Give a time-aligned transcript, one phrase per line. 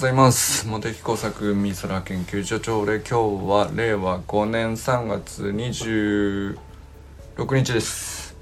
[0.00, 6.56] ございます茂木工作美空研究所長で今日は令和5年3月26
[7.54, 8.34] 日です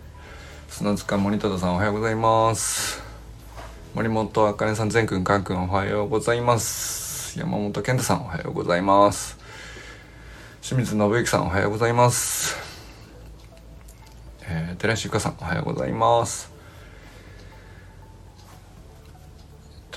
[0.68, 3.02] 砂塚森忠さんおはようございます
[3.92, 9.36] 森本あかねさん全くんかんくんおはようございます山本健太さんおはようございます
[10.62, 12.56] 清水信之さんおはようございます
[14.42, 16.57] えー、寺石ゆかさんおはようございます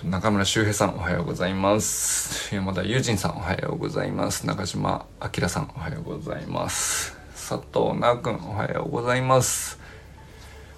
[0.04, 2.56] 中村修平さんおはようございます。
[2.56, 4.48] 山田友人さんおはようございます。
[4.48, 7.16] 中島明さんおはようございます。
[7.34, 9.80] 佐藤直君おはようございます。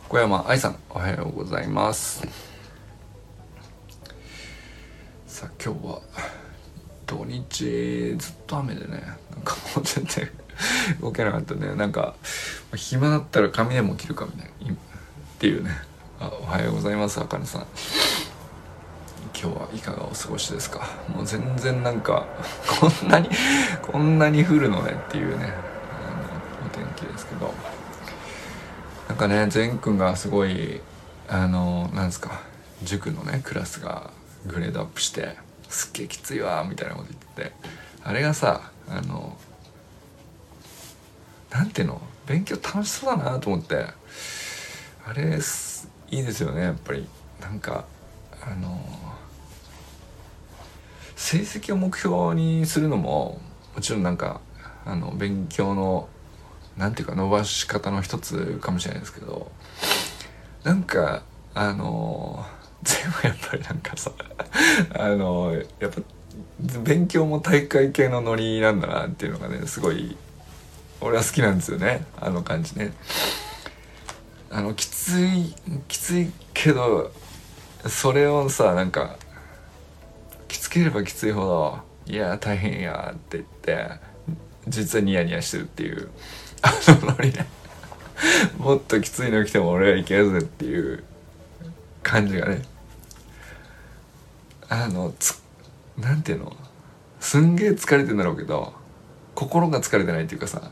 [0.09, 2.27] 小山愛さんおはようございます。
[5.25, 6.01] さあ今日は
[7.05, 10.29] 土日ずっと雨でねなんかもう全然
[10.99, 11.73] 動けなかったね。
[11.75, 12.15] なんか
[12.75, 14.77] 暇だったら髪でも切るかみたいなっ
[15.39, 15.71] ていうね。
[16.19, 17.67] あおはようございますあかねさん。
[19.43, 20.87] 今日はいかがお過ごしですか？
[21.13, 22.25] もう全然なんか
[22.79, 23.29] こんなに
[23.81, 25.49] こんなに降るのねっていうねあ
[26.61, 27.53] のお天気ですけど。
[29.09, 30.79] なんかね善くんがすごい
[31.27, 32.39] あのなんですか
[32.83, 34.11] 塾のねクラスが
[34.47, 35.35] グレードアップして
[35.67, 37.51] すっげえきついわみたいなこと言ってて
[38.01, 39.37] あれがさあの
[41.51, 42.01] なんていうの？
[42.25, 43.87] 勉強楽しそうだなと思って
[45.05, 45.41] あれいいで
[46.31, 47.05] すよねやっぱり。
[47.41, 47.83] なんか
[48.41, 48.79] あの
[51.15, 53.39] 成績を目標にするのも
[53.75, 54.41] もちろんなんか
[54.85, 56.07] あの勉強の
[56.77, 59.51] なんていうか伸ばし方の一つかもしれないですけど
[60.63, 62.45] なんかあの
[62.83, 64.11] 全部やっぱりなんかさ
[64.99, 66.01] あのやっぱ
[66.83, 70.17] 勉強も大会系のノリなんだなっていうのがねすごい
[70.99, 72.93] 俺は好きなんですよねあの感じね。
[74.49, 75.55] あのきつい
[75.87, 77.11] きついけど
[77.87, 79.17] それをさなんか
[80.53, 83.89] きつければきついほど「いや大変や」って言って
[84.67, 86.09] 実はニヤニヤしてるっていう。
[86.61, 86.71] あ
[87.01, 87.45] のノリね
[88.57, 91.03] もっときついの来ても俺はいけるぜっていう
[92.03, 92.61] 感じがね。
[94.69, 95.41] あのつ
[95.97, 96.55] なんていうの？
[97.19, 98.73] すんげえ疲れてんだろうけど
[99.35, 100.71] 心が疲れてないっていうかさ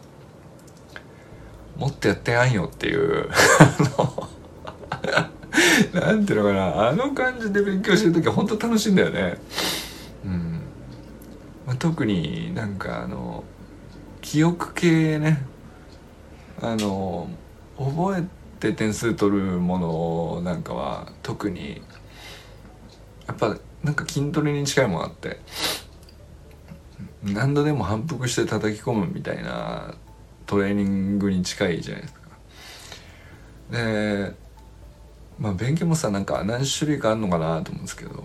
[1.75, 3.29] もっとやってやんよっていう。
[3.59, 4.29] あの
[5.93, 9.37] なんていうのかなあの感じで勉強してる時は本当楽しいんだよね。
[10.25, 10.61] うん。
[11.67, 13.43] まあ、特になんかあの
[14.21, 15.45] 記憶系ね。
[16.61, 17.27] あの
[17.77, 18.23] 覚え
[18.59, 21.81] て点数取るものなんかは特に
[23.27, 25.39] やっぱなんか筋トレに近いものあって
[27.23, 29.95] 何度でも反復して叩き込むみたいな
[30.45, 32.21] トレーニングに近いじゃないですか。
[33.71, 34.35] で
[35.41, 38.23] まあ勉強もさなんか何種類かあるのかなと思うんですけど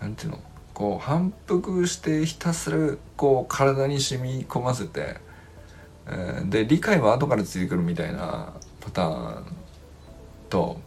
[0.00, 0.40] なんていうの
[0.72, 5.18] こう反復してひたすらこう体に染み込ませて、
[6.06, 9.44] えー、で理解は後からついてくるみたいなパターン
[10.48, 10.80] と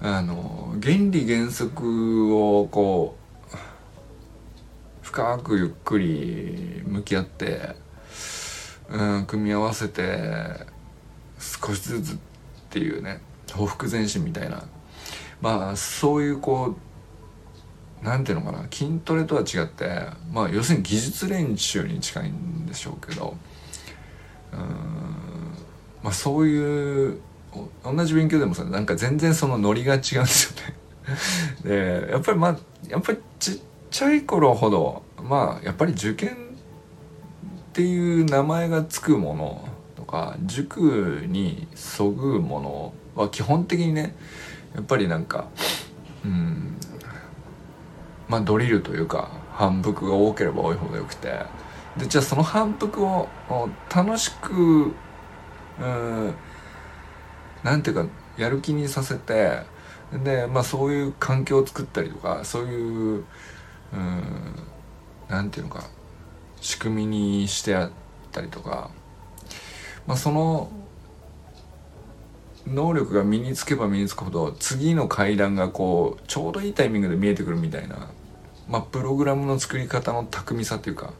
[0.00, 3.16] あの原理原則をこ
[3.52, 3.56] う
[5.02, 7.74] 深くゆっくり向き合って、
[8.88, 10.64] うん、組み合わせて
[11.40, 12.18] 少しずつっ
[12.70, 13.20] ていうね。
[13.52, 14.64] 報復前進みたいな。
[15.40, 16.74] まあそういうこ
[18.02, 18.66] う何ていうのかな。
[18.70, 23.36] 筋トレとは違ってまあ要するに技術練習に近いんでしょうけど
[24.52, 24.60] うん
[26.02, 27.20] まあそういう
[27.84, 30.76] 同じ勉強でもさなんか全然そのノリが違うんですよね。
[31.64, 32.58] でやっぱりまあ
[32.88, 33.58] やっぱりちっ
[33.90, 36.34] ちゃい頃ほどまあやっぱり受験っ
[37.72, 44.14] ていう名前がつくものとか塾にそぐものは基本的にね
[44.74, 45.48] やっぱりなんか
[46.24, 46.76] うん
[48.28, 51.46] まあ、ドリルというか反復が多ければ多いほどよくて。
[51.96, 53.28] でじゃあその反復を
[53.94, 56.34] 楽しくうん
[57.62, 59.62] なんていうかやる気にさせて
[60.12, 63.24] でまあそういう環境を作ったりとかそういう
[63.92, 64.24] うん
[65.28, 65.84] なんていうのか
[66.60, 67.90] 仕組みにしてやっ
[68.30, 68.90] たりとか、
[70.06, 70.70] まあ、その
[72.66, 78.10] 能力が身につけば身につくほど次の階段がこうちょうどいいタイミングで見えてくるみたいな、
[78.68, 81.12] まあ、プログラムの作り方の巧みさというか、ま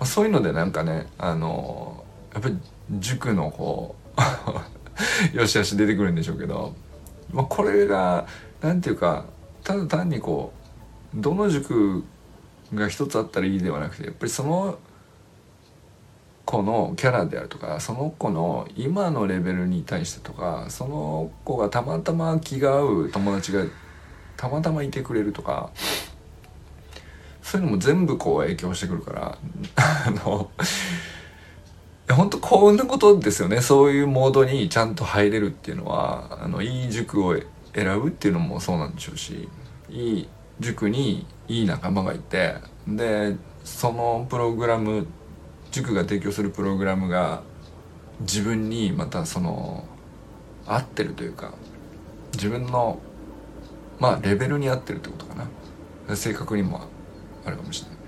[0.00, 2.58] あ、そういうのでなんかねあのやっぱり
[2.98, 3.94] 塾のこ
[5.32, 6.74] う よしよし出てくるんでしょうけど、
[7.32, 8.26] まあ、これが
[8.60, 9.24] 何ていうか
[9.62, 10.52] ただ単にこ
[11.16, 12.04] うどの塾
[12.74, 14.78] が一つあったらいいではなくてやっぱりその
[16.44, 23.64] 子のキャラであるとかその子の今のレベルに対してとかその子がたまたま気が合う友達が
[24.36, 25.70] たまたまいてくれるとか
[27.42, 29.38] そういうのも全部こう影響してくるから
[29.76, 30.50] あの
[32.10, 33.62] 本当幸運なことですよね。
[33.62, 37.34] そういうモードにちゃんと入れるっていうのはあのいい塾を
[37.74, 39.48] 選ぶっていうのもそうなんでしょうし
[39.88, 40.28] いい
[40.60, 42.56] 塾にいい仲間がいて
[42.86, 45.06] でそのプログラム
[45.74, 47.42] 塾が提供するプログラムが
[48.20, 49.84] 自分にまたその
[50.66, 51.52] 合ってるというか
[52.32, 52.98] 自分の
[53.98, 55.46] まあレベルに合ってるってことかな。
[56.16, 56.82] 性格にも
[57.46, 57.98] あるかもしれない。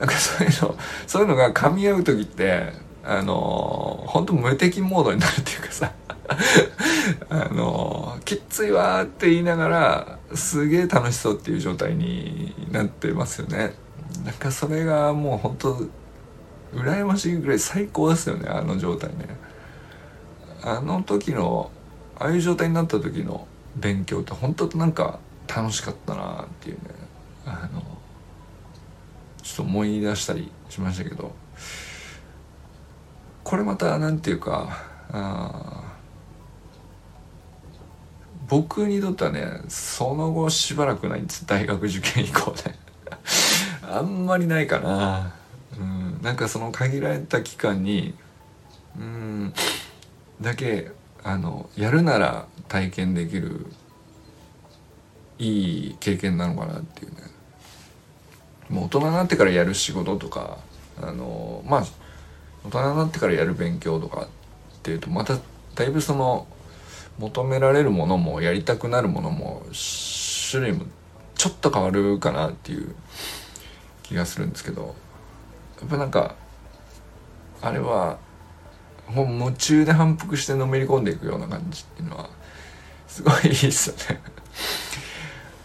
[0.00, 2.72] なんかそういうのそういうのが噛み合う時って
[3.04, 5.92] あの本当無敵モードになるっていうかさ。
[7.28, 13.74] あのきっついわって言いながらすげえ楽しそうっていう状態になってますよね。
[14.24, 15.86] なんかそれがもう本当
[16.72, 19.36] 羨ましいぐらい最高ですよねあの状態ね。
[20.62, 21.70] あの時の
[22.18, 23.46] ああいう状態になった時の
[23.76, 26.82] 勉強って本当なんか楽しかったなっていうね。
[27.44, 27.82] あの
[29.42, 31.32] ちょっと思い出したりしましたけど。
[33.44, 34.68] これまた何て言うか
[35.10, 35.82] あ
[38.48, 41.46] 僕にとってはねその後しばらくないんです。
[41.46, 42.78] 大学受験以降ね。
[43.82, 45.34] あんまりないかな。
[45.78, 46.11] うん。
[46.22, 48.14] なんかその限られた期間に
[48.96, 49.52] うん
[50.40, 50.90] だけ
[51.24, 53.66] あのやるなら体験できる
[55.38, 57.16] いい経験なのかなっていうね。
[58.68, 60.58] もう大人になってからやる仕事とか
[61.00, 61.84] あのまあ
[62.64, 64.28] 大人になってからやる勉強とかっ
[64.82, 65.38] ていうとまた
[65.74, 66.46] だいぶその
[67.18, 69.64] 求められるものもやりたくなるものも
[70.50, 70.84] 種類も
[71.34, 72.94] ちょっと変わるかなっていう
[74.04, 75.01] 気がするんですけど。
[75.84, 76.34] っぱなんか
[77.60, 78.18] あれは
[79.08, 82.30] もう夢中で反復してのめり込んでいくような感じっていうのは
[83.06, 84.20] すごいいいっすよね。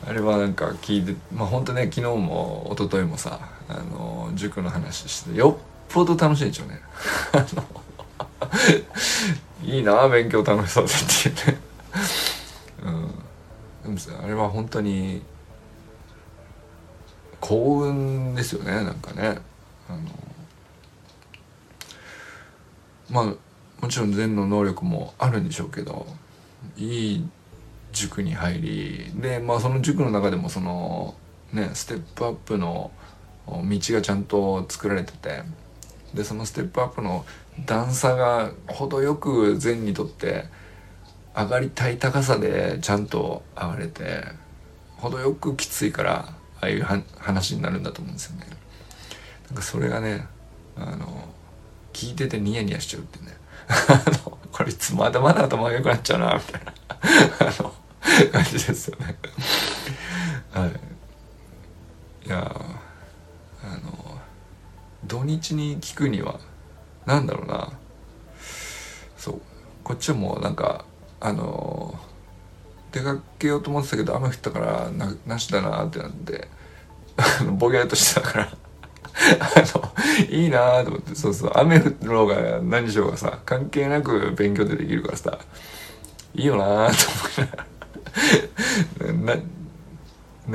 [0.07, 6.81] あれはなんか聞いてまあ本当ね昨日も一昨日もさあの塾の話してよっぽど楽しいでしょうね
[9.63, 11.59] いいな勉強楽しそうでっていうね。
[13.85, 13.95] うん。
[13.95, 15.21] でもあれは本当に
[17.39, 19.39] 幸運ですよねなんかね。
[19.89, 19.99] あの
[23.09, 26.05] まあもちろん禅の能力もあるんでしょうけど
[26.75, 27.29] いい
[27.91, 31.15] 塾に入りでまあその塾の中でもその
[31.53, 32.91] ねステップアップの
[33.47, 35.43] 道がちゃんと作られてて
[36.13, 37.25] でそのステップアップの
[37.65, 40.45] 段差が程よく禅にとって
[41.35, 44.23] 上がりたい高さでちゃんと上がれて
[44.97, 48.56] 程よくきついからああいう話になるんだと思うんですよね。
[49.47, 50.27] なんかそれがね
[50.75, 51.27] あの
[51.93, 53.35] 聞いててニヤニヤしちゃうってね。
[53.67, 56.73] あのこれいつまだまだ頭が良くなっちゃうなみたいな。
[57.47, 57.73] あの
[58.31, 59.17] 感じですよね。
[60.51, 62.27] はい。
[62.27, 62.39] いや
[63.63, 64.21] あの
[65.05, 66.39] 土日に聞くには
[67.05, 67.71] なんだろうな。
[69.17, 69.41] そう。
[69.83, 70.85] こっちはもうなんか
[71.19, 71.99] あの
[72.91, 76.47] 出かけようと思ってたけど雨降ったからななしだなってなって
[77.57, 78.66] ぼげっとしてたから。
[79.39, 79.93] あの
[80.29, 81.15] いいなと思って。
[81.15, 81.51] そうそう。
[81.55, 85.37] 雨降ろうが何しようがさ関係なく勉強でできるからさ。
[86.33, 86.93] いいよなと
[89.01, 89.41] 思い ながらな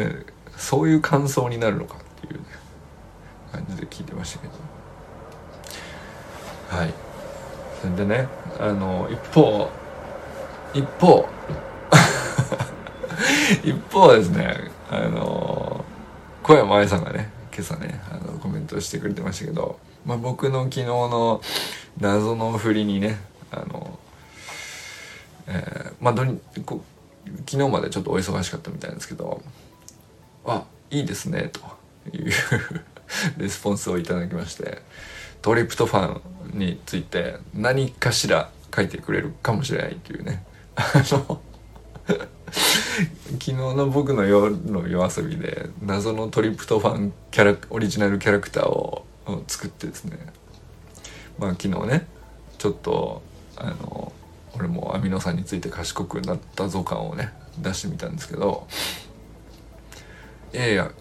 [0.04, 0.16] ね
[0.56, 2.46] そういう感想になるのかっていうね。
[3.52, 4.52] 感じで聞いてましたけど。
[6.76, 6.94] はい。
[7.80, 8.28] それでね
[8.61, 9.70] あの一方
[10.73, 11.28] 一方。
[13.64, 15.85] 一方 はですねあの
[16.42, 21.40] 小山愛さんがね今朝ねあコメントしてくれてましたけど、まあ、僕の昨日の
[22.00, 23.18] 謎の振りにね
[23.52, 23.99] あの、
[25.46, 26.82] えー、まあどにこ
[27.46, 29.40] 昨日までちょっとお忙しかったみたいなんですけど
[30.44, 31.61] 「あいいですね」と
[32.16, 32.32] いう
[33.38, 34.82] レスポンスをいただきまして
[35.40, 36.20] トリプトファ
[36.54, 40.44] ンについて何かしら書いてくれるかもしれないというね
[40.75, 41.40] あの
[43.32, 49.06] 昨日の僕の夜の夜遊びで謎のトリプトファンキャラオリジナルキャラクターを
[49.46, 50.18] 作ってですね。
[51.38, 52.06] まあ昨日ね
[52.58, 53.22] ちょっと
[53.56, 54.12] あの
[54.54, 58.66] 俺もアミノ酸について賢くなったぞ感をね出してみたんですけど
[60.52, 60.92] いやいや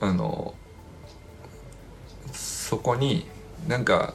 [0.00, 0.54] あの
[2.32, 3.26] そこに
[3.66, 4.14] なんか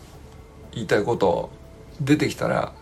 [0.73, 1.49] 言いたいこと
[1.99, 2.73] 出てきたら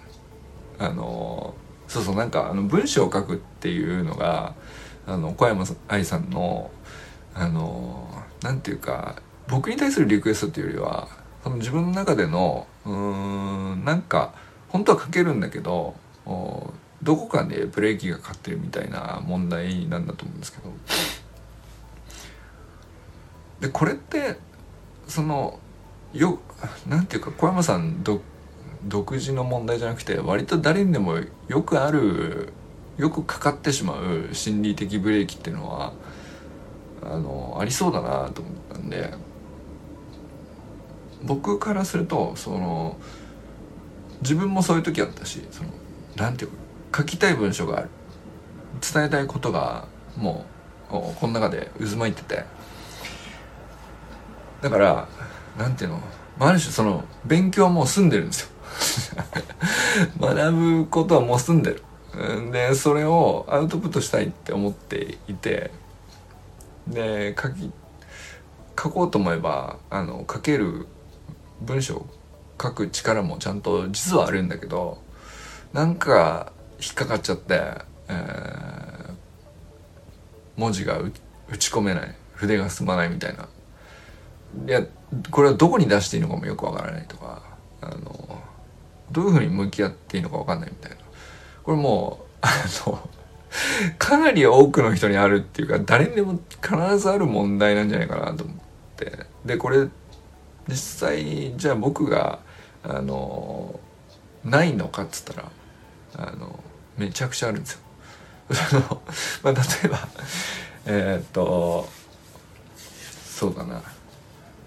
[0.79, 1.55] あの
[1.87, 4.53] そうそうなんかあの文章を書くっていうのが
[5.07, 6.71] あの小山愛さんの
[7.33, 8.09] あの
[8.41, 11.07] なんていうか僕に対するリクエストっていうよりは
[11.43, 14.33] その自分の中でのうんなんか
[14.69, 15.95] 本当は書けるんだけど
[17.03, 20.71] どこかでブレーキがかかってるみたいな問題なんだと思うんですけど。
[23.61, 24.37] でこれって
[25.07, 25.59] その
[26.13, 26.39] よ
[26.87, 32.53] なんていうか小山さん独自の問題じゃなくて割と誰にでもよくある
[32.97, 35.93] よくかかってしまう心理的ブレーキっていうのは
[37.03, 39.13] あのありそうだなと思ったんで
[41.23, 42.97] 僕からするとその
[44.21, 45.69] 自分もそういう時あったしその
[46.15, 46.51] なんていう
[46.91, 47.89] か書きたい文章がある。
[48.81, 49.85] 伝えたいことが
[50.17, 50.45] も
[50.89, 52.43] うこの中で渦巻いてて。
[54.61, 55.07] だから
[55.57, 55.99] なんていうの
[56.39, 58.49] ある種その勉強はもう済んでるんですよ。
[60.19, 61.83] 学ぶことはもう済んでる。
[62.51, 65.71] でそれをアウトプットしたいって思っていて。
[66.87, 67.71] で書き
[68.81, 70.87] 書こうと思えばあの書ける
[71.61, 72.05] 文章
[72.59, 74.97] 書く力もちゃんと実はあるんだけど
[75.73, 76.51] なんか
[76.81, 77.61] 引っかかっちゃって、
[78.09, 79.13] えー、
[80.57, 81.11] 文字が打
[81.57, 82.15] ち込めない。
[82.33, 83.47] 筆が進まないみたいな。
[84.67, 84.83] いや
[85.29, 87.43] これはどこに出していいのかもよくわからないとか
[87.81, 88.41] あの
[89.11, 90.97] どういうふうに向き合っていいのかわかんないみたいな。
[91.63, 92.49] これもうあ
[92.87, 93.09] の
[93.97, 98.55] かなり多くの人にあるっていうか誰にでも必ずある問題なんじゃないかなと思っ
[98.95, 99.25] て。
[99.45, 99.87] でこれ
[100.67, 102.39] 実際じゃあ僕が
[102.83, 103.79] あの
[104.43, 105.51] ないのかっつったら
[106.17, 106.59] あの
[106.97, 107.79] めちゃくちゃあるんですよ。
[109.43, 110.07] まあ、例えば
[110.85, 111.87] えー、っと
[113.41, 113.81] そうだな、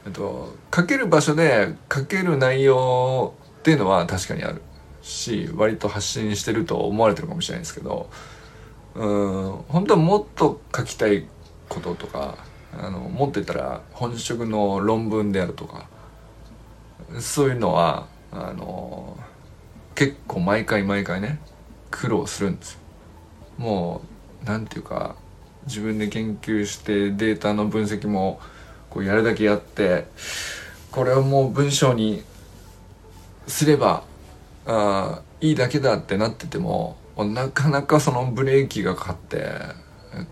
[0.06, 4.62] えっと、書ける場所で書ける内容っていうのは確かにある。
[5.04, 8.08] し割と発信してると思われてるかもしれないですけど
[8.94, 11.26] うん本当はもっと書きたい
[11.68, 12.38] こととか
[12.76, 15.86] あの持ってたら本職の論文であるとか
[17.20, 19.16] そういうのはあの
[19.94, 21.38] 結構毎回毎回ね
[21.90, 22.80] 苦労するんですよ。
[23.58, 24.02] も
[24.42, 25.14] う何て言うか
[25.66, 28.40] 自分で研究してデータの分析も
[28.90, 30.06] こうやるだけやって
[30.90, 32.24] これをもう文章に
[33.46, 34.02] すれば
[34.66, 39.44] あいいだけだってなっててもなかなかそのブレーキがかかって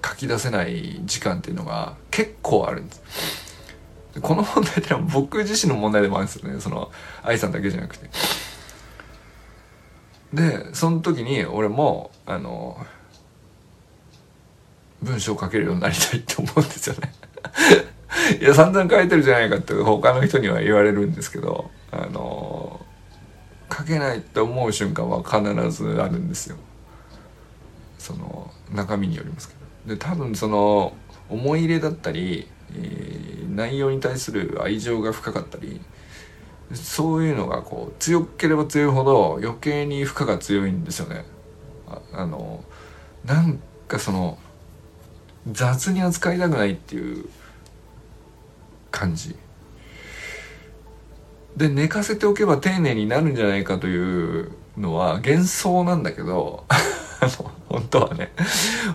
[0.04, 3.52] 書き出せない時間っていうのが結構あるんです。
[4.20, 6.60] この問題ってのは僕自身の問題でもあるんですよね。
[6.60, 6.90] その
[7.22, 8.10] 愛さんだけじゃなくて。
[10.34, 12.78] で、その時に俺も、あの、
[15.02, 17.12] 文章を書けるようになりたいって思うんですよね。
[18.40, 22.62] いや、散々書いてるじゃないかって他の人には言われるんですけど、あの、
[23.82, 26.56] 書けないって思う瞬間は必ずあるんですよ。
[27.98, 29.54] その中身によりますけ
[29.86, 29.94] ど。
[29.94, 30.94] で多分その
[31.28, 35.80] 思い入れだったり、えー、内容に対する愛情が深かったり
[36.72, 41.24] そういうのがこう強ければ強いほど余計に負荷が強いんですよね。
[41.88, 42.64] ああの
[43.24, 44.38] なんかその
[45.50, 47.28] 雑に扱いたくないっていう
[48.90, 49.34] 感じ
[51.56, 56.64] で寝かせておけば丁寧になるんじゃないかというのは幻想なんだけど
[57.68, 58.32] 本当はね。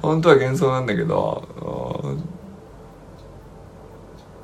[0.02, 2.18] 本当は幻想なんだけど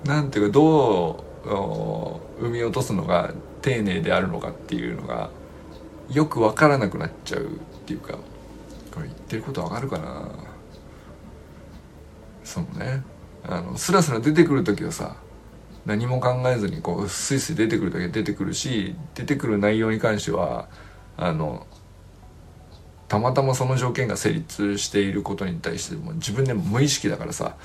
[0.05, 5.29] なんていうかどう生み落とすのが丁寧であるのかっていうのが
[6.11, 7.47] よく分からなくなっちゃうっ
[7.85, 8.13] ていうか
[8.93, 10.29] これ言ってることわかるかな？
[12.43, 13.03] そのね。
[13.45, 15.17] あのスラスラ出てくる時はさ
[15.85, 20.69] 何も考えずにこうスイスイ出てくるだけ出てくるし出てくる内容に関しては
[21.17, 21.67] あの
[23.07, 27.57] たまたまその条件が成立していることに対しても自分でも無意識だからさ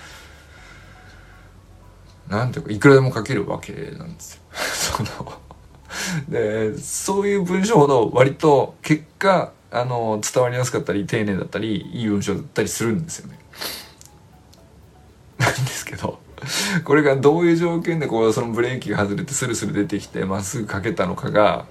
[2.28, 4.42] なんていうかいくらでも書けるわけなんですよ。
[4.52, 5.32] その
[6.28, 13.38] でそういう文章ほど割と結果あの伝わりやすかったり丁寧だったりいい文章だったりするんですよね。
[15.38, 16.18] なんですけど
[16.84, 21.66] これがどういう条件でこうそのブレーキが外れてスルスル出てきてまっすぐ書けたのかが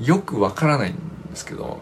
[0.00, 0.98] よくわからないんで
[1.34, 1.80] すけど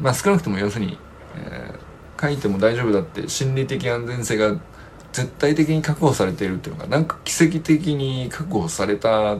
[0.00, 0.98] まあ少なくとも要するに、
[1.36, 4.56] えー、書いても大丈夫だって心理的安全性が
[5.12, 9.38] 絶対的に確保されているっていうのがなんか奇跡的に確保された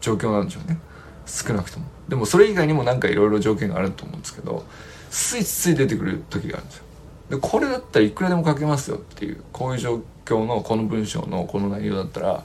[0.00, 0.78] 状況なんでしょうね。
[1.26, 1.86] 少なくとも。
[2.08, 4.64] でもそれ以外にもなんかいろいろ条件があると思うんですけど
[5.10, 6.84] スイスイ出てくる時があるんですよ。
[7.30, 12.44] でこれだったらいくらでも書けますよっていうこういう状況今日のこの文章のこの内容だったら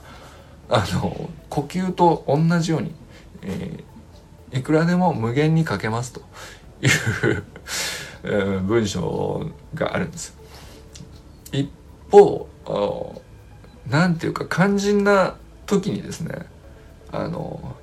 [0.70, 2.94] あの呼吸と同じように、
[3.42, 6.22] えー、いくらでも無限に書けますと
[6.80, 6.88] い
[8.22, 10.34] う、 文章があるんです。
[11.52, 11.70] 一
[12.10, 12.48] 方
[13.88, 15.36] 何ていうか肝心な
[15.66, 16.46] 時にですね
[17.12, 17.76] あの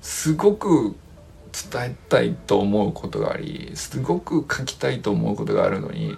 [0.00, 0.94] すごく
[1.72, 6.16] 伝えたいと思うことがありすごく書きたいと思うことがあるのに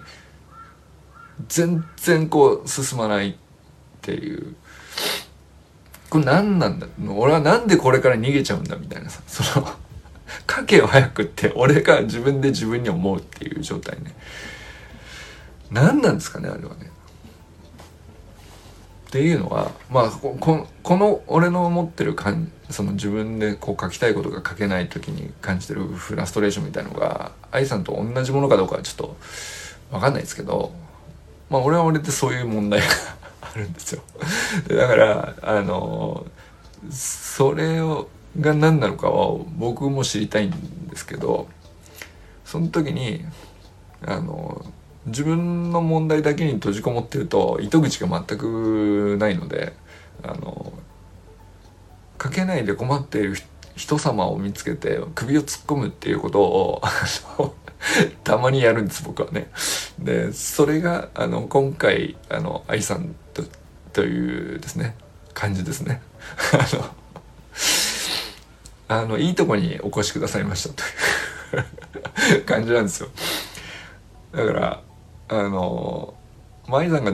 [1.47, 3.35] 全然こう進まないっ
[4.01, 4.55] ていう。
[6.09, 6.87] これ何なんだ？
[7.07, 9.21] 俺はなんでこれから逃げちゃうんだみたいなさ。
[9.27, 9.67] その
[10.49, 14.15] 書けよ早くって俺が自分で自分に思うっていう状態ね。
[15.71, 16.91] 何なんですかねあれはね。
[19.07, 20.35] っていうのはまあこ
[20.81, 29.15] この俺の持ってる感その自分でこう書きたいことが書けない時に感じてるフラストレーションみたいのが愛さんと同じものかどうかはちょっと
[29.91, 30.73] 分かんないですけど
[31.53, 32.87] まあ俺は俺でそういう問題が
[33.41, 34.01] あるんですよ
[34.67, 36.25] だからあの
[36.89, 38.09] それを
[38.41, 41.47] が何なのかは僕も知りたいんですけど
[42.43, 43.23] その時に
[44.03, 44.65] あの
[45.05, 49.73] 自分の問題だけに閉じこもってると糸口が全くないので
[50.23, 50.73] あの
[52.19, 53.35] 書けないで困っている
[53.75, 56.81] 人様を見つけて首を突っ込むっていうことを
[58.23, 59.51] たまにやるんです僕はね。
[60.03, 63.43] でそれがあの今回あの愛さんと
[63.93, 64.95] というですね
[65.33, 66.01] 感じですね。
[68.89, 70.83] あのあのいいとこにお越しくださいましたと
[72.35, 73.09] いう 感じなんですよ。
[74.33, 74.81] だから
[75.29, 76.13] あの
[76.67, 77.13] 舞さんが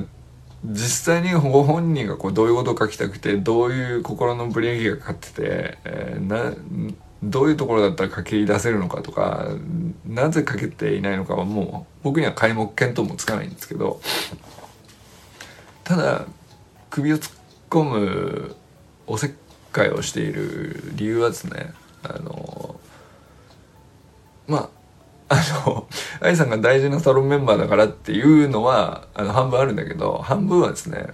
[0.65, 6.53] 実際にご本人がこうどういうことを書きたくてどういう心のブレーキがかかってて、えー、な
[7.21, 9.47] どういうところだったら書き出せるのかとか
[10.05, 13.99] なぜ書けていないのかはもう僕には皆目見当もつかないんですけど
[15.83, 16.25] ただ
[16.89, 17.33] 首を突っ
[17.69, 18.55] 込む
[19.05, 19.31] おせっ
[19.71, 21.73] かいをしている理由はですね
[22.03, 22.79] あの
[24.47, 24.79] まあ
[25.31, 25.87] あの
[26.21, 31.07] 愛さんが大事なサロンメンバーだからっていうのはあの半分あるんだけど半分はですね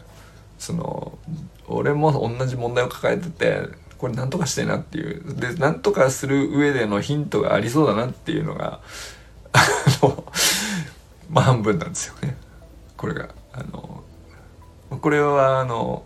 [0.57, 1.17] その
[1.67, 5.35] 俺も同じ問題を抱えててこれ何とかしてなっていう。
[5.35, 8.81] で何とかする上でのヒントがありそうだなっていうのが
[9.53, 9.59] あ
[10.01, 10.25] の
[11.29, 12.37] まあ半分なんですよね。
[12.97, 13.29] これが。
[13.53, 14.03] あの
[14.89, 16.03] これはあの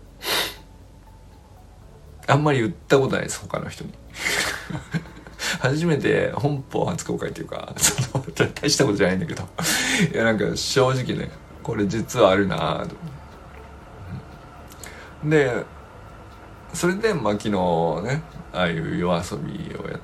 [2.26, 3.92] あんまり言ったことないです他の人に。
[5.60, 9.42] 初めて本邦初公開っていうかその大したことじゃないんだけど。
[10.12, 11.30] いやなんか正直ね
[11.62, 12.96] これ実はあるなと。
[15.28, 15.64] で
[16.74, 20.00] それでまあ昨日ねああいう夜遊びをやっ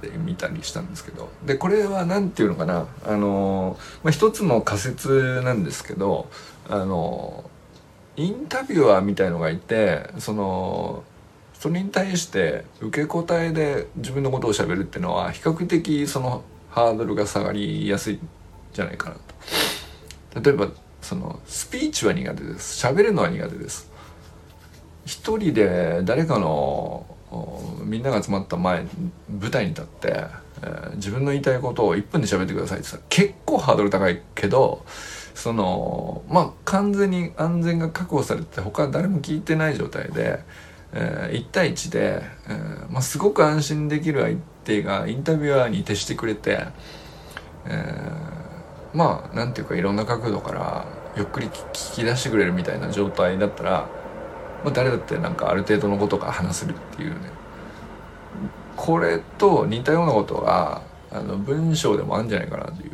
[0.00, 6.28] てみたりしたんですけどでこれは何て言うのかなあの、まあ、一つの仮説なんですけど
[6.68, 7.48] あの
[8.16, 11.04] インタビュアーみたいのがいてその
[11.58, 18.28] それに対して受け答えで自分のことをしゃべるっていうのは比較的そのハードルが下がりやすいん
[18.72, 19.16] じゃないかな
[20.32, 20.40] と。
[20.40, 20.68] 例えば
[21.00, 22.86] そのスピーチは苦手です。
[22.86, 23.90] 喋るのは苦手です。
[25.04, 27.06] 一人で誰かの
[27.84, 28.86] みんなが集まった前
[29.40, 30.26] 舞台に立って、
[30.62, 34.84] えー、自分の言いたいことを1分で喋ってくださいって言ったら結構ハードル高いけど
[35.34, 40.40] そのまあ完全に安全が確保されて他誰も聞いてない状態で
[40.94, 46.66] えー、1対1で、えーまあ、すごく安心できる相手がインタビュアーに徹してくれて、
[47.66, 50.86] えー、まあなんていうかいろんな角度から
[51.16, 53.88] ゆっくり聞き出してくれるみたいな状態だったら、
[54.64, 57.16] まあ、誰だってなんかある程度のことが話せるっていうね
[58.76, 62.90] これと似たようなことがあの文章でもあるんじゃないかなという。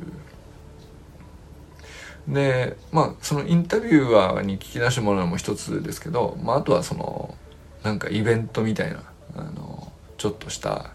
[2.28, 7.34] でまあそのインタビュアーに聞き出してもらうのも一つですけど、まあ、あとはその
[7.82, 9.02] なんかイベントみたいな
[9.36, 10.90] あのちょっとした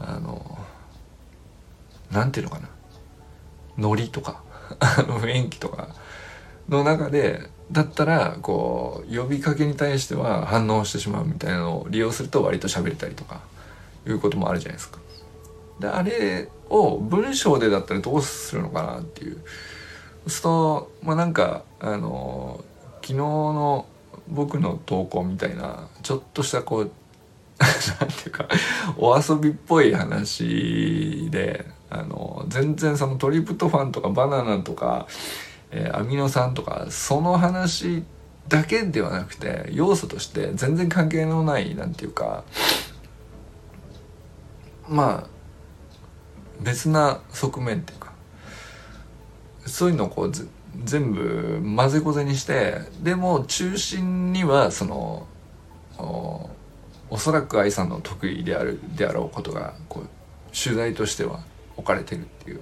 [0.00, 0.58] あの
[2.10, 2.68] なんていうのかな
[3.78, 4.42] ノリとか
[4.80, 5.88] 雰囲気とか
[6.68, 13.40] の中でだったらこう呼びかけに対しては反応してしまうみたいなのを利用すると割と喋れたりとか
[14.06, 14.98] いうこともあるじゃないですか。
[15.80, 19.40] であれを文章でだったらどうするのかなっていうそ
[20.26, 22.62] うするとまあなんかあの
[22.96, 23.86] 昨日の
[24.28, 26.90] 僕の投稿みたいなちょっとしたこう
[28.00, 28.48] なんていうか
[28.96, 35.06] お遊びっぽい話であの全然そのトリプトファンとかバナナとか、
[35.72, 38.04] えー、アミノ酸とかその話
[38.48, 42.44] だけではなくて要素として全然関係のないなんていうか
[44.88, 45.26] まあ
[46.60, 48.12] 別な側面っていうか
[49.66, 50.32] そういうのをこう
[50.84, 55.26] 全部混ぜこぜにしてでも中心にはその
[55.98, 56.50] お
[57.10, 60.08] おそらく愛さんの得意であるであろうことがこう
[60.56, 61.40] 取材としては
[61.76, 62.60] 置かれてるっていう。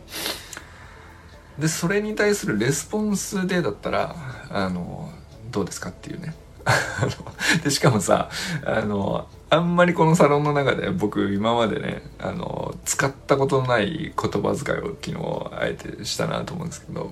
[1.59, 4.15] でそれに対するレスポンスでだったら
[4.51, 5.11] あの
[5.51, 6.35] どうですかっていうね。
[7.65, 8.29] でしかもさ
[8.65, 15.17] あのあんまりこのサロンの中で僕今までねあの使ったことのない言葉遣いを昨日
[15.59, 17.11] あえてしたなと思うんですけど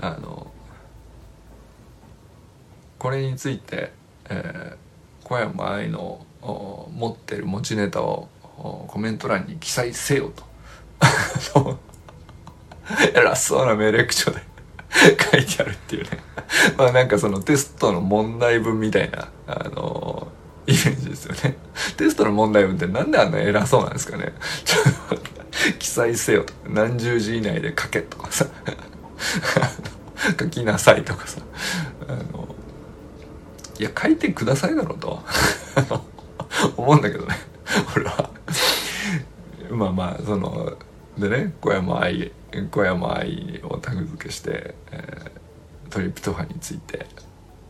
[0.00, 0.50] あの
[2.98, 3.92] これについて、
[4.28, 8.28] えー、小山愛の持ってる持ちネタを
[8.88, 10.42] コメント欄に記載せよと。
[13.14, 14.42] 偉そうな命令口調で
[15.32, 16.10] 書いてあるっていうね。
[16.76, 20.28] まあなんかそのテストの問題文みたいなあの
[20.66, 21.56] イメージですよね。
[21.96, 24.32] テストの問題文ってなんであんな偉そうなんですかね。
[25.78, 26.52] 記載せよと。
[26.52, 28.46] か何十字以内で書けとかさ。
[30.38, 31.40] 書きなさいとかさ。
[32.08, 32.54] あの
[33.78, 35.22] いや書いてくださいだろうと。
[36.76, 37.36] 思うんだけどね。
[37.94, 38.30] 俺は。
[39.70, 40.72] まあまあその
[41.18, 42.32] でね小山愛
[42.70, 47.06] 小山愛をタグ付けして、えー、トリプトファンについて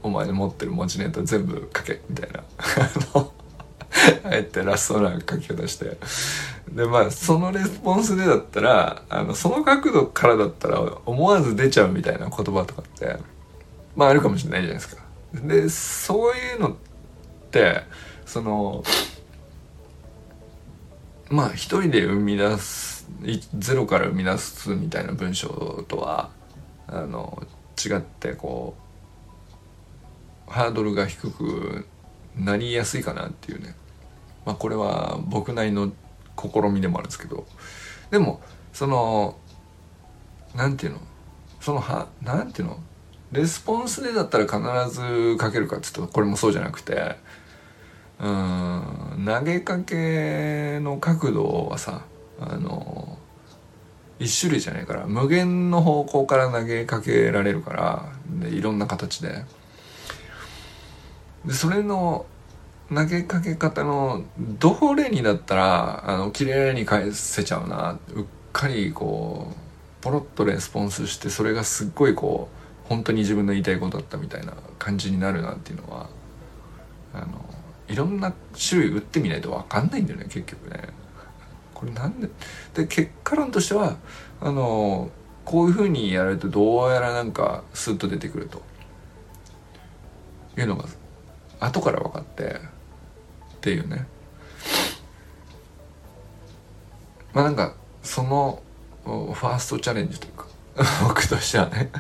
[0.03, 2.45] お前の持ってる持ちネタ全部書けみたいな
[4.25, 5.97] あえてラストな書き方して
[6.71, 13.17] でまあそのレスポンスでだったらあのその角度からだったら思わず出ちゃうみたいな言葉とかって
[13.97, 15.03] まああるかもしれないじゃないですか。
[15.35, 16.75] でそういうのっ
[17.51, 17.83] て
[18.25, 18.83] その
[21.31, 23.09] まあ一人で生み出す
[23.55, 26.31] ゼロから生み出すみたいな文章とは
[26.87, 27.47] あの
[27.85, 28.77] 違ってこ
[30.49, 31.87] うハードルが低く
[32.37, 33.75] なりやすいかなっていうね。
[34.47, 35.93] まあこれは僕なりの
[36.37, 37.47] 試みでもあるんですけど。
[38.11, 38.41] でも
[38.73, 39.37] その
[40.55, 41.01] なんていうの？
[41.61, 42.79] そのはなんていうの？
[43.33, 44.59] レスポンスでだったら必
[44.95, 47.17] ず書けるかっつうとこれもそうじゃなくて
[48.21, 49.25] うん。
[49.25, 52.05] 投げかけの角度はさ
[52.41, 53.19] あの
[54.19, 59.45] 一種類じゃないから無限の方向から投げかけられるからでいろんな形で。
[61.45, 62.27] でそれの
[62.93, 72.49] 投げかけ方のどれにだったらあの綺麗に返せちゃうなうっかりこうポロッとレスポンスしてそれがすっごいこ
[72.85, 76.09] う本当に自分の言いたいことだったみたいな感じになるなっていうのは
[77.13, 77.48] あの
[77.89, 78.33] いろんな
[78.69, 80.81] 種類打ってみないと分かんないんだよね結局ね。
[81.75, 82.29] これなんで？
[82.75, 83.97] で結果論としては
[84.41, 85.11] あの
[85.45, 88.63] こういうふうにやるとどうやらなんかスッと出てくると。
[90.57, 90.87] いうのが
[91.61, 94.07] 後から分かってっていうね。
[97.33, 98.61] まあなんかその
[99.05, 100.47] ファーストチャレンジというか
[101.07, 101.91] 僕としてはね。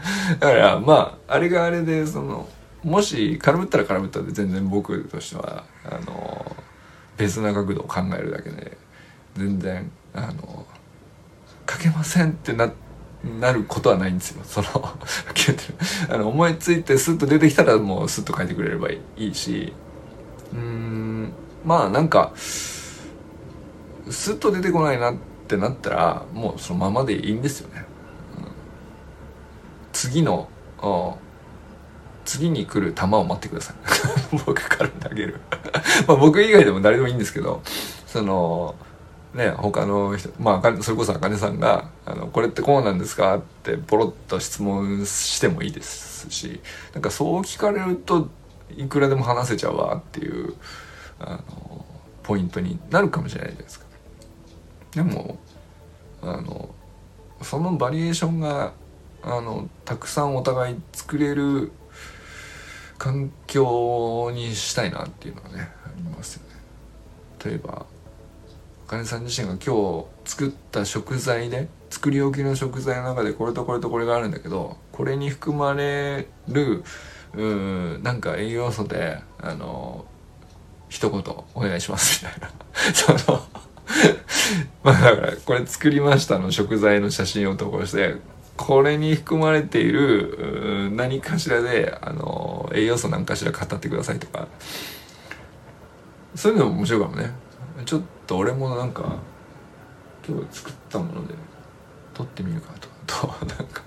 [0.40, 2.48] だからまああれがあれでその
[2.84, 6.56] もし絡むったら絡むったで全然僕としてはあの
[7.16, 8.76] 別な角度を考えるだけで
[9.34, 10.66] 全然あの
[11.68, 12.70] 書けませんってな
[13.40, 14.44] なることはないんですよ。
[14.44, 14.68] その
[16.08, 19.72] あの思いついてスッと出てきたらもうスッと書いてくれればいいし。
[20.52, 21.32] うん
[21.64, 23.12] まあなんかス
[24.08, 25.14] ッと出てこないなっ
[25.46, 27.84] てなったらもうそのままでいいんですよね、
[28.38, 28.44] うん、
[29.92, 30.48] 次の
[32.28, 35.40] 次に来る球を待ってください 僕から投げる
[36.06, 37.62] まあ僕以外でも誰でもいいんですけど
[38.06, 38.74] その
[39.32, 46.60] ね他の人まあそれこそあかねさんがあの「これってこうなんですか?」ってポロッと質問してもいいですし
[46.92, 48.28] なんかそう聞かれると
[48.76, 50.52] いくらでも話せちゃうわっていう
[51.20, 51.86] あの
[52.24, 53.86] ポイントになるかもしれないじゃないですか。
[54.92, 55.38] でも
[56.20, 56.68] あの
[57.40, 58.72] そのバリエーションが
[59.22, 61.72] あのたくさんお互い作れる
[62.98, 66.56] 環境にしたいなっていうのはねありますよね。
[67.44, 67.86] 例えば
[68.86, 76.82] あかねさん自身が今日作った食材で作り置きの食材の中でこれとこれとこれがあるんだけどこれに含まれる
[77.34, 80.06] うんなんか栄養素であの
[80.88, 81.22] 一言
[81.54, 82.50] お願いしますみたいな
[82.94, 83.42] その
[84.82, 88.16] まあだからこれ作りましたの食材の写真を投稿して
[88.56, 94.48] これに含まれている何かしらであの栄養素何かしら語ってくださいとか。
[96.34, 97.32] そういうのも面白いかもね。
[97.84, 99.16] ちょっと俺もなんか
[100.26, 101.34] 今日作ったもので
[102.14, 102.88] 撮ってみるかと。
[103.08, 103.82] となんか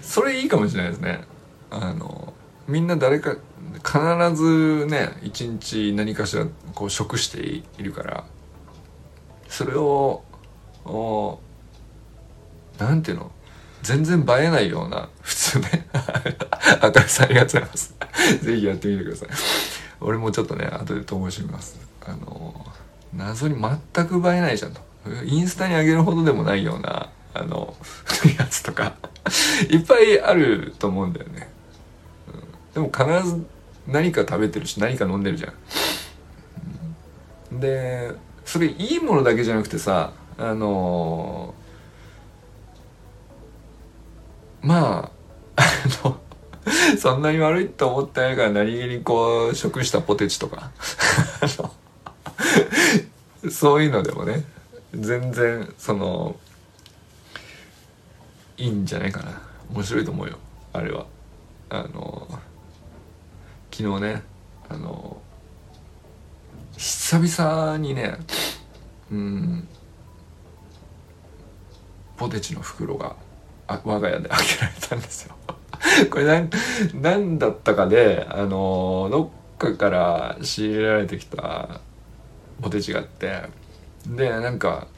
[0.00, 1.24] それいいかもしれないですね。
[1.70, 2.32] あの
[2.66, 3.36] みんな誰か
[3.84, 8.24] 必ずね一日何かしらこう食しているから
[9.48, 10.22] それを
[10.84, 11.38] お
[12.78, 13.30] なんていうの？
[13.82, 15.88] 全然映えないような普通ね。
[16.80, 17.94] 赤井さんありがとうございます。
[18.42, 19.28] ぜひやってみてください。
[20.00, 21.78] 俺もちょっとね後で投稿します。
[22.04, 22.66] あの
[23.14, 24.80] 謎に全く映えないじゃんと。
[25.24, 27.74] インスタに上げるほどでもないようなあの
[28.38, 28.94] やつとか。
[29.68, 31.48] いっぱいあると思うんだよね、
[32.74, 33.44] でも必ず
[33.86, 35.52] 何か食べてるし何か飲んでるじゃん、
[37.52, 38.12] うん、で
[38.44, 41.54] それいいものだけじゃなくてさあの
[44.62, 45.10] ま
[45.56, 46.20] ああの
[46.96, 50.70] そんなに悪いと思ってないから何気にこう食したポテチとか。
[53.50, 54.44] そういうのでもね
[54.94, 56.36] 全然その
[58.56, 59.42] いいんじゃないかな。
[59.72, 60.38] 面白いと思うよ
[60.72, 61.06] あれは。
[61.70, 62.28] あの
[63.72, 64.22] 昨日ね
[64.68, 65.20] あの
[66.76, 68.16] 久々にね
[69.10, 69.68] うん
[72.16, 73.16] ポテチの袋が
[73.74, 75.34] あ我が家で開けられたんですよ。
[76.10, 76.50] これ何
[76.94, 81.80] 何だったかであのどっかから仕入れられてきた
[82.60, 83.42] ポテチがあって。
[84.06, 84.88] でなんか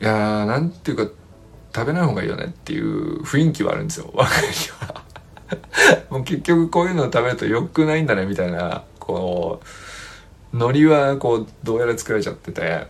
[0.00, 1.12] いやーなんていうか
[1.74, 4.10] 食べない方がいいよねっていう雰囲気はあるんですよ。
[4.14, 5.02] 我が家には。
[6.10, 9.60] もう結局こういうのを食べると良くないんだねみたいなこ
[10.52, 12.86] う海苔はこうどうやら作られちゃってて。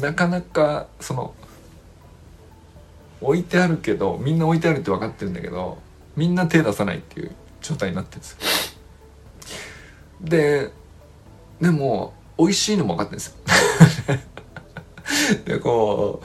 [0.00, 1.34] なかなかその
[3.26, 5.78] 置いてあるけどみんな置いてあるって分かってるんだけど
[6.14, 8.32] みんな手出さないっていう状態になってるんです。
[8.32, 8.38] よ
[10.20, 10.70] で
[11.60, 13.34] でも美味しいのも分かってるんですよ。
[15.44, 16.22] でこ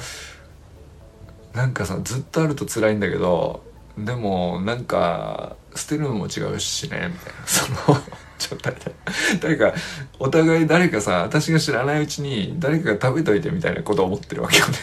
[1.53, 3.63] うなんかさずっとあると辛いんだけど
[3.97, 7.99] でもなんか捨てるのも違うしねみたいな その
[8.37, 8.95] 状態で。
[9.41, 9.73] 誰か
[10.19, 14.77] お互い誰かさ私が知らないうちに誰かが食べといてみたいなことを思ってるわけよね。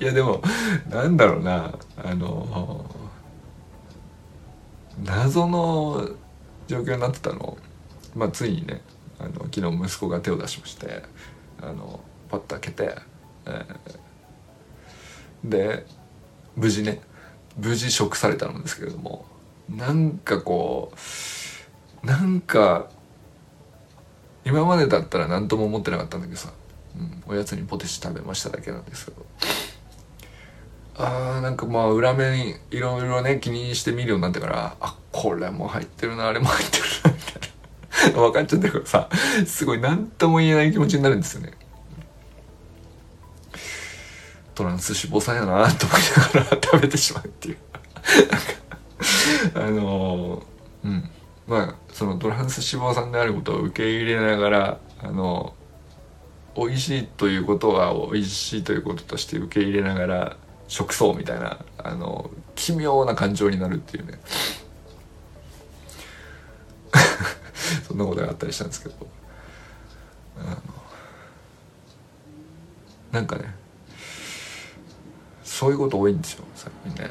[0.00, 0.42] いやでも
[0.88, 1.74] なんだろうな。
[1.96, 2.84] あの
[5.04, 6.10] 謎の
[6.66, 7.56] 状況になってたの。
[8.14, 8.80] まあついにね
[9.18, 11.02] あの昨日息子が手を出しまして
[11.60, 12.96] あのパッと開けて、
[13.46, 15.86] えー、で
[16.56, 17.00] 無事ね
[17.56, 19.26] 無事食されたんですけれども
[19.68, 20.92] なんかこ
[22.02, 22.88] うなんか
[24.44, 26.52] 今までだったら何とも思ってなかったんだけどさ、
[26.96, 29.26] うん、おやつにポテチ食べましただけなんですけど。
[30.98, 37.48] あーなんかまあ裏面いろいろね気にして見るようになってからあこれも入ってるなあれも入ってるなみたいな。
[38.20, 39.08] 分かっちゃったからさ
[39.46, 41.52] すごい何とも言えない気持ちになるんですよね。
[44.54, 46.00] トランス脂肪酸やなと思い
[46.34, 47.58] ながら 食べてしまうっていう。
[49.54, 50.42] あの
[50.84, 51.10] うん。
[51.46, 55.54] まあそのトランス脂肪酸であることを受け入れながらあの
[56.56, 60.36] 美味しいということは美味しいということとして受け入れながら
[60.68, 64.18] 食草みたいなあの奇妙な感情になるっていうね。
[67.88, 68.94] そんなことがあったりしたんですけど。
[70.38, 70.56] あの
[73.10, 73.52] なんかね
[75.42, 77.10] そういうこと多いんですよ最近ね。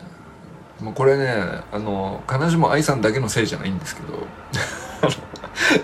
[0.80, 1.34] もうこれね
[1.72, 4.28] あの必ずしも愛さんだけのせいじゃないんですけど。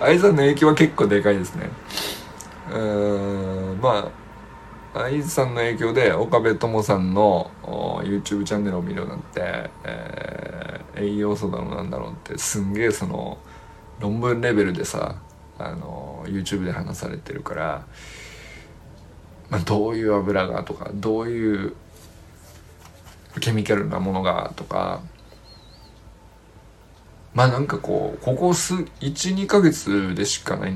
[0.00, 1.68] 愛さんの影響は結構でかいですね。
[2.72, 4.23] うんまあ
[4.94, 7.50] 愛さんの影響で岡部友さんの
[8.04, 13.38] YouTube チャンネルを見るようになって、えー、栄養素だろうなんだろうってすんげえその
[13.98, 15.16] 論文レベルでさ
[15.58, 17.86] あの YouTube で話されてるから、
[19.50, 21.74] まあ、どういう油がとかどういう
[23.40, 25.02] ケミカルなものがとか
[27.34, 30.74] まあなんかこうここ数12ヶ月でしかない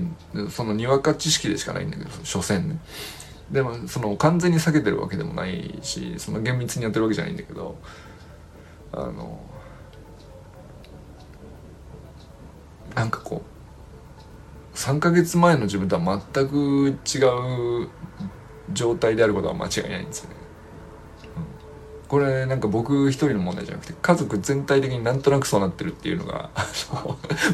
[0.50, 2.78] そのにわか知識でしかないんだけど所詮ね。
[3.50, 7.78] でもその完全に避けてるわけでもないしその厳密にやってるわけじゃないんだけど
[8.92, 9.40] あの
[12.94, 13.42] なんかこ
[14.74, 17.88] う3ヶ月前の自分とは全く違う
[18.72, 20.36] 状態であることは間違いないんですよね。
[22.08, 26.50] これなんか僕一人の問題じゃなくて家族全体的になんとなくそうなってるっていうのが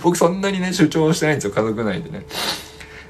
[0.03, 2.25] 僕そんなにね主張してないんですよ家族内でね。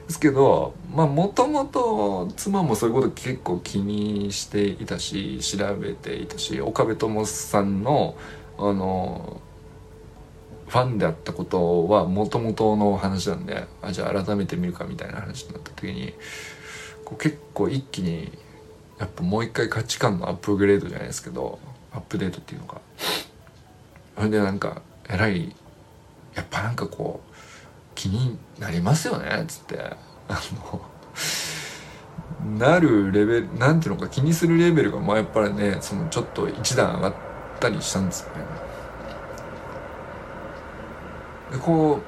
[0.06, 8.16] ですけどまあもともと妻もそういうこと結構気にしていたし調べていたし岡部友さんの
[8.58, 9.40] あの
[10.68, 16.14] ファンであったことはもともとの話なんであじゃあ改めて見るかみたいな話になった時に
[17.04, 18.32] こう結構一気に
[18.98, 21.58] やっぱもう一回価値観のアップグレードじゃないですけど
[21.92, 22.80] アップデートっていうのか。
[24.16, 25.54] それでなんかえらい
[26.34, 27.33] やっぱなんかこう
[27.94, 29.78] 気になりますよねっつって。
[30.28, 30.40] あ
[30.72, 30.80] の
[32.58, 37.14] なるレベルなんていうのか気にするレベルがまあやっぱりねそのちょっと一段上がっ
[37.60, 38.44] たりしたんですよね。
[41.52, 42.00] でこ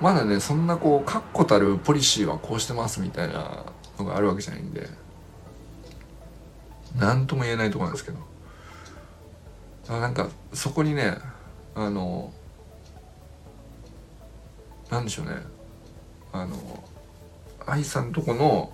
[0.00, 3.64] うまだねそんなこう確固たるポリシーはこうしてますみたいな
[3.98, 4.88] のがあるわけじゃないんで
[6.96, 8.34] 何とも言えないところなんですけど。
[9.86, 11.18] なんかそこにね
[11.74, 12.32] あの
[14.90, 15.32] なんでしょうね。
[16.32, 16.56] あの
[17.66, 18.72] 愛さんとこの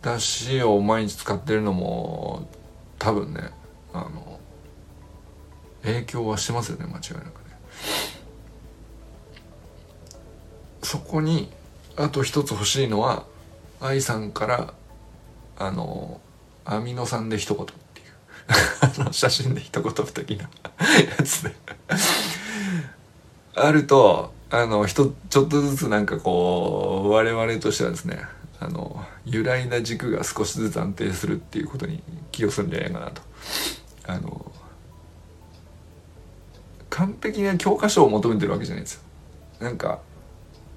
[0.00, 2.48] だしを毎日使ってるのも
[2.98, 3.50] 多分ね
[3.92, 4.40] あの
[5.82, 7.32] 影響はしてますよね間違いなくね。
[10.82, 11.50] そこに
[11.96, 13.24] あと一つ欲しいのは
[13.80, 14.74] 愛さんから
[15.58, 16.20] あの
[16.64, 18.06] アミノ酸で一言っていう。
[18.80, 21.54] あの写真で一言的なやつで。
[23.54, 28.20] あるとあのちょっとずつなんかこう我々としてはですね
[28.60, 33.22] あの揺らいだ軸が少しずつ安定するっていうことに寄与するんじゃないかなと。
[34.06, 34.52] あの
[36.90, 39.00] 完璧な教科書を求めてるわけじゃないですよ。
[39.60, 40.00] なんか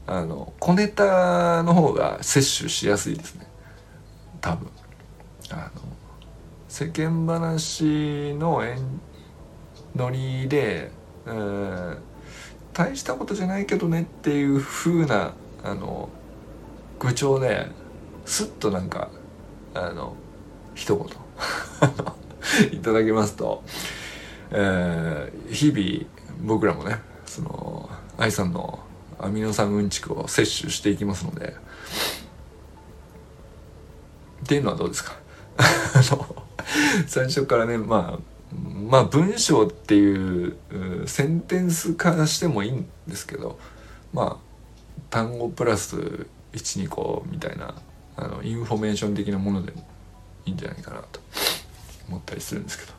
[0.07, 3.45] あの小ネタの方が摂取しやすいですね。
[4.39, 4.69] 多分。
[5.51, 5.81] あの
[6.69, 8.63] 世間話の
[9.97, 10.91] ノリで
[11.25, 11.97] うん
[12.75, 15.33] 大したことじゃないけどねっていう風な
[15.63, 16.09] あの
[16.99, 17.67] 愚調で
[18.25, 19.09] すっとなんか
[19.73, 20.15] あの
[20.75, 21.07] 一言
[22.77, 23.63] いただきますと、
[24.51, 28.79] えー、日々僕らもねその愛さんの
[29.19, 31.55] アミノ酸うんちくを摂取していきますので。
[34.43, 35.13] っていうのはどうですか？
[37.07, 38.35] 最初からねまあ
[38.89, 40.58] まあ文章っていう
[41.06, 43.60] センテンス化してもいいんですけど
[44.13, 44.46] まあ
[45.10, 47.76] 単語プラス12個みたいな
[48.18, 49.86] あのインフォメーション的なものでも
[50.46, 51.20] いいんじゃないかなと
[52.08, 52.94] 思ったりするんですけど。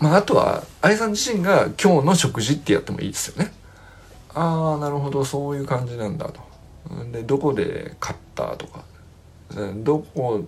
[0.00, 3.52] まあ、あとは愛さん自身が今日の食事ってやってもいいですよね。
[4.32, 6.40] ああなるほどそういう感じなんだと。
[7.12, 8.84] でどこで買ったとか
[9.84, 10.44] どこ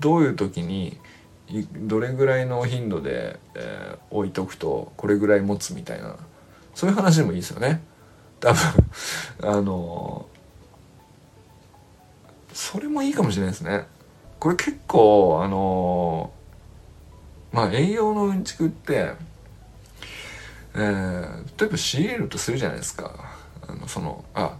[0.00, 0.98] どういう時に
[1.76, 6.16] どれぐらいの頻度で、えー、置いとくとこれぐらい持つみたいな。
[6.74, 7.82] そういう話でもいいですよね。
[8.38, 8.62] 多分。
[9.42, 10.26] あの
[12.52, 13.86] それもいいかもしれないですね。
[14.38, 16.32] これ結構あの
[17.52, 19.14] まあ栄養のうんちくって
[20.74, 23.34] えー、例えば仕入れるとするじゃないですか。
[23.66, 24.56] あのそのあ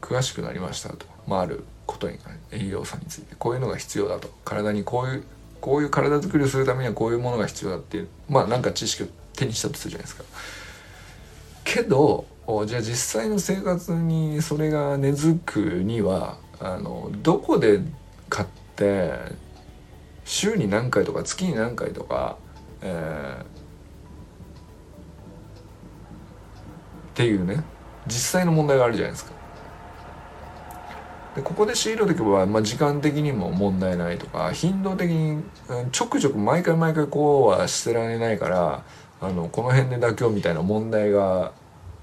[0.00, 2.18] 詳しくなりましたと、まあ、あることに
[2.50, 3.34] 栄養素について。
[3.36, 4.28] こういうのが必要だと。
[4.44, 5.24] 体にこういう
[5.64, 10.24] こういう体作りをするためにはこういうものが必要だっていうまあなんか知識を手にしたとするじゃないですか。
[11.64, 12.26] けど
[12.66, 17.80] じゃあ実際の生活にそれが根付くにはあのどこで
[18.28, 19.14] 買って
[20.26, 22.36] 週に何回とか月に何回とか、
[22.82, 23.46] えー、っ
[27.14, 27.64] ていうね
[28.06, 29.33] 実際の問題があるじゃないですか。
[31.34, 35.42] でここで仕入れとけば、まあ、時間的にも問題ないとか頻度的に
[35.90, 38.84] ちょくちょく毎回毎回こうは捨てられないから
[39.20, 41.52] あのこの辺で妥協みたいな問題が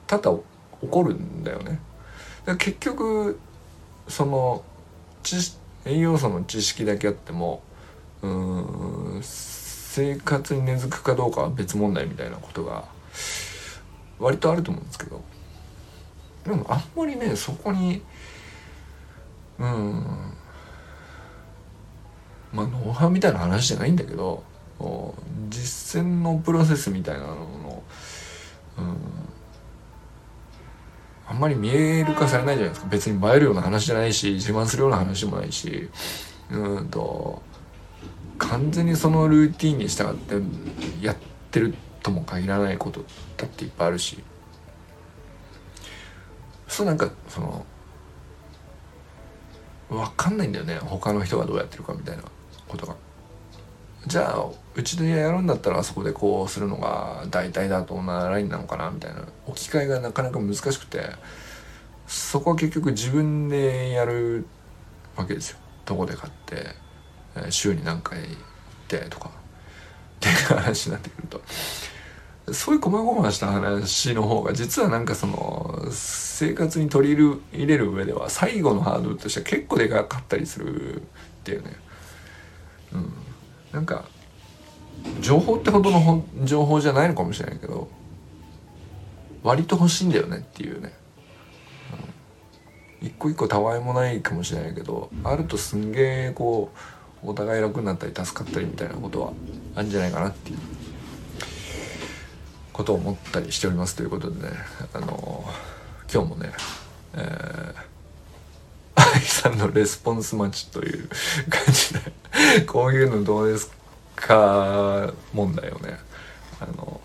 [0.08, 0.40] 多々
[0.82, 1.80] 起こるんだよね。
[2.46, 3.40] で結局
[4.08, 4.64] その
[5.86, 7.62] 栄養素の知識だけあっても
[8.22, 12.86] うん生活に根付くかどうかは別問題みたいなことが
[14.20, 15.24] 割とあると思うんですけど
[16.46, 18.02] でもあんまりねそこに
[19.62, 20.04] うん。
[22.52, 24.44] まあノウハウみたいな話じゃないんだけど
[25.50, 27.84] 実践のプロセスみたいなのの、
[28.80, 28.98] うん、
[31.30, 32.88] あんまり見える化されないじゃないですか。
[32.90, 35.90] 別に映えるような話じゃないし自慢するような話もないし。
[36.52, 37.42] うんと
[38.38, 40.36] 完全にそのルーティンに従って
[41.06, 41.16] やっ
[41.52, 43.06] てるとも限らないこと
[43.38, 44.22] だっていっぱいあるし。
[46.68, 47.66] そうなんかその
[49.92, 52.24] 分かんないんだよね他の人がどうやってるかみたいな
[52.68, 52.96] ことが。
[54.08, 61.04] じゃあうちでやるんだったらあそこでこうするのが大体だとなラインなのかなみたいな置き換えがなかなか難しくて
[62.08, 64.48] そこは結局自分でやる
[65.16, 65.60] わけですよ。
[65.86, 66.76] どこで買って
[67.52, 68.30] 週に何回行っ
[68.88, 69.32] てとかっ
[70.20, 71.42] ていう話になってくると。
[72.50, 81.04] そういう細々した話の方が実はなんかその生活に取り入れる上では最後のハードルとしては結構でかかったりするっ
[81.44, 81.76] ていうね。
[82.94, 83.14] うん、
[83.72, 84.06] なんか
[85.22, 87.88] 情報ってほどの情報じゃないのかもしれないけど
[89.44, 90.94] 割と欲しいんだよねっていうね。
[93.02, 96.72] うん、一個一個たわいもないかもしれないけどあるとすんげえこ
[97.24, 99.34] うお互い楽になったり助かったりみたいなことは
[99.76, 100.81] あるんじゃないかなっていう。
[102.74, 104.50] ことを思ったりしておりますということでね
[104.94, 105.44] あの
[106.12, 106.52] 今日もね
[107.14, 111.10] えー、愛さんのレスポンス待ちという
[111.50, 113.72] 感じでこういうのどうです
[114.16, 115.98] か問題をね
[116.60, 117.02] あの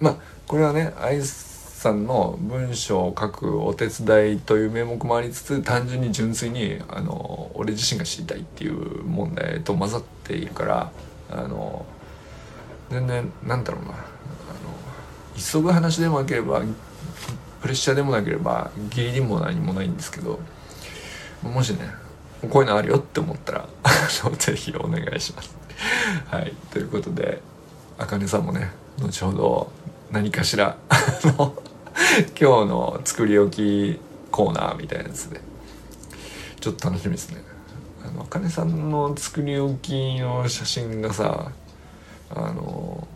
[0.00, 0.16] まあ
[0.46, 10.90] これはね愛さんの文章を書くお手伝いという名目もありつつ単純に純粋にあの俺自身が知りたいっていう問題と混ざっているから
[11.30, 11.86] あの
[12.90, 14.00] 全然なんだろうなあの
[15.36, 16.62] 急ぐ話でもなければ
[17.60, 20.38] プレッシャーでもなければ義理も何もないんですけど
[21.42, 21.90] もしね
[22.50, 23.68] こういうのあるよって思ったら
[24.38, 25.54] ぜひお願いします。
[26.28, 27.40] はいということで
[27.98, 29.72] あかねさんもね後ほど
[30.10, 30.76] 何かしら
[32.38, 33.50] 今日の作り置
[33.96, 35.40] きコーナーみたいなやつで
[36.60, 37.42] ちょっと楽しみですね。
[38.04, 41.50] あのあかねさんの作り置きの写真がさ
[42.30, 43.06] あの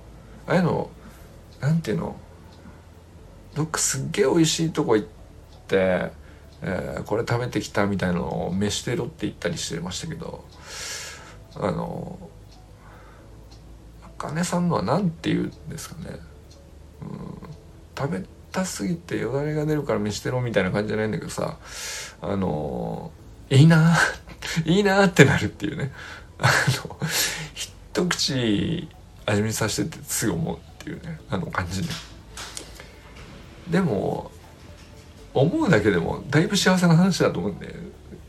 [0.46, 0.90] ああいうの
[1.61, 2.16] なんていうの
[3.54, 5.08] どっかすっげえ美味しいとこ行っ
[5.66, 6.11] て、
[6.62, 10.44] えー、これ食べてきたみたいのを飯テロって言ったりしてましたけど
[11.56, 12.18] あの
[14.04, 16.16] あかねさんのは何て言うんですかね、
[17.02, 17.08] うん、
[17.98, 21.58] 食べたすぎてよだれが出るから飯テロみたいな感じじゃないんだけどさ
[22.22, 23.11] あの
[23.50, 23.96] いいな
[24.64, 25.92] いいなってなるっていうね。
[26.38, 26.50] あ
[26.86, 26.96] の
[27.52, 28.88] 一口
[29.31, 31.89] 味見させててすぐ思うっていうねあの感じで
[33.70, 34.31] でも
[35.33, 37.74] 思うだけでもだいぶ幸せな話だと思うんで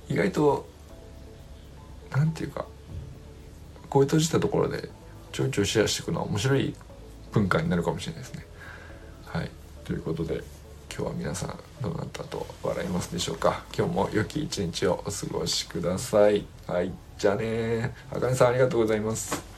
[0.07, 0.67] 意外と
[2.11, 2.65] 何て言うか
[3.89, 4.89] こういう閉じたところで
[5.31, 6.75] ちょいちょいシェアしていくのは面白い
[7.31, 8.45] 文化になるかもしれないですね。
[9.25, 9.49] はい
[9.85, 10.43] ということで
[10.93, 16.45] 今日は皆さんどうなったと笑いますでしょうか今日も良き一日をお過ごしください。
[16.67, 19.50] はいじゃあねあかねさんありがとうございます。